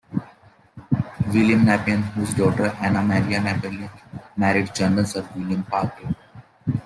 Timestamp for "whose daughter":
2.13-2.75